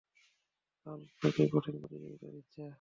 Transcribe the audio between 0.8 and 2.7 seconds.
Hulk তাকে কঠিন প্রতিযোগিতা দিচ্ছে।